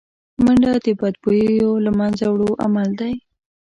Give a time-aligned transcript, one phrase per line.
[0.43, 3.13] منډه د بدبویو له منځه وړو عمل دی